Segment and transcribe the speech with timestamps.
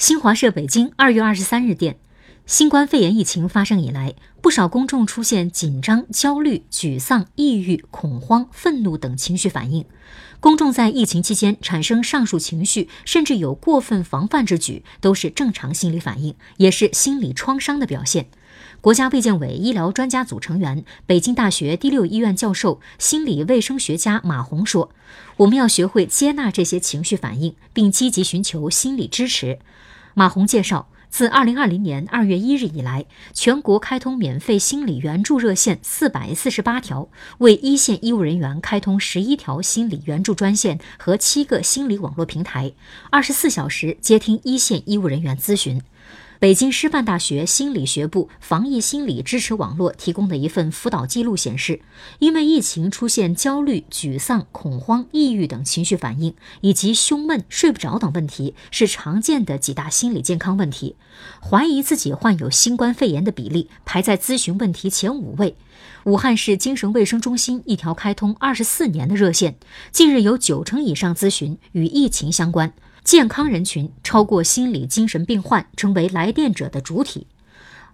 [0.00, 1.98] 新华社北京二月二十三日电，
[2.46, 9.84] 新冠肺炎疫情发生以来，不少公众出现紧张、焦虑、沮丧、抑郁、恐慌、愤怒等情绪反应。
[10.40, 18.30] 公众在疫情期间产生上述情绪，甚至有过分防范之举，都是正常心理反应，也是心理创伤的表现。
[18.80, 24.90] 国家卫健委医疗专家组成员、北京大学第六医院教授、心理卫生学家马红说
[25.36, 29.58] ：“我们要学会接纳这些情绪反应，并积极寻求心理支持。”
[30.14, 33.04] 马红介绍，自2020年2月1日以来，
[33.34, 42.72] 全国开通免费心理援助热线448条，为一线医务人员开通11条心理援助专线和七个心理网络平台
[43.10, 45.82] ，24小时接听一线医务人员咨询。
[46.40, 51.82] 北京师范大学心理学部防疫心理支持网络提供的一份辅导记录显示，
[52.18, 60.96] 因为疫情出现焦虑、沮丧、恐慌、抑郁等情绪反应，以及胸闷、睡不着等问题，是常见的几大心理健康问题。
[61.42, 65.54] 怀疑自己患有新冠肺炎的比例排在咨询问题前五位。
[66.04, 69.56] 武汉市精神卫生中心一条开通二十四年的热线，
[69.92, 72.72] 近日有九成以上咨询与疫情相关。
[73.10, 77.26] 健康人群超过心理精神病患成为来电者的主体。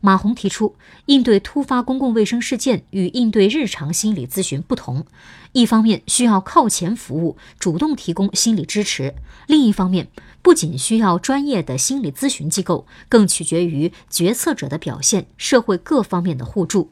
[0.00, 0.74] 马红提出，
[1.06, 5.06] 应对突发公共卫生事件与应对日常心理咨询不同，
[5.52, 9.14] 一方面需要靠前服务，主动提供心理支持；
[9.46, 10.08] 另一方面，
[10.42, 16.90] 不仅需要专业的心理咨询机构，更取决于决策者的表现、社会各方面的互助。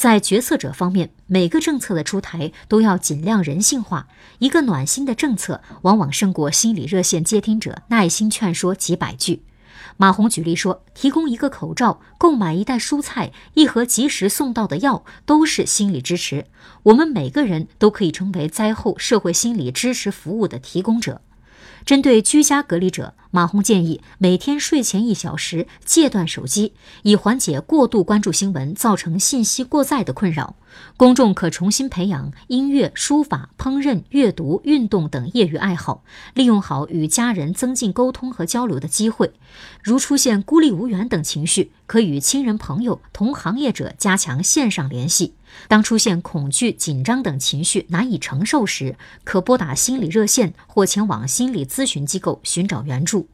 [0.00, 4.08] 在决策者方面，每个政策的出台都要尽量人性化。
[4.38, 9.42] 一个暖心的政策，往往胜过心理热线接听者耐心劝说几百句。
[9.98, 16.46] 马红举例说，提供一个口罩、购买一袋蔬菜、一盒及时送到的药，都是心理支持。
[16.84, 21.20] 我们每个人都可以成为灾后社会心理支持服务的提供者。
[21.84, 30.56] 针对居家隔离者，马红建议每天睡前一小时戒断手机，以缓解过度关注新闻造成信息过载的困扰。
[30.96, 36.04] 公众可重新培养音乐、书法、烹饪、阅读、运动等业余爱好，
[36.34, 39.32] 利用好与家人增进沟通和交流的机会。
[39.82, 45.34] 如出现孤立无援等情绪，可与亲人、朋友、同行业者加强线上联系。
[45.68, 53.28] 当出现恐惧、紧张等情绪难以承受时，可拨打心理热线或前往心理咨询机构寻找援助。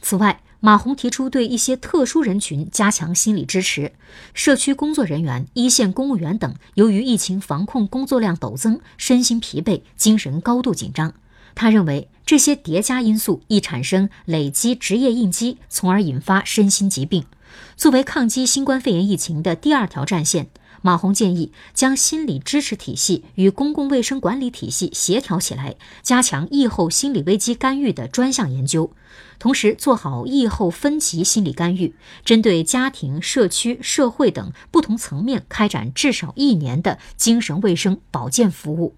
[0.00, 3.92] 此外，马红提出对一些特殊人群加强心理支持，
[4.32, 11.12] 社区工作人员、一线公务员等，由于疫情防控工作量陡增，身心疲惫，精神高度紧张。
[11.54, 17.24] 他认为，这些叠加因素易产生累积职业应激，从而引发身心疾病。
[17.76, 20.48] 作为抗击新冠肺炎疫情的第二条战线。
[20.82, 28.92] 马红建议将心理支持体系与公共卫生管理体系协调起来，加强疫后心理危机干预的专项研究，
[29.38, 38.94] 同时做好疫后分级心理干预，针对家庭、社区、社会等不同层面开展至少一年的精神卫生保健服务。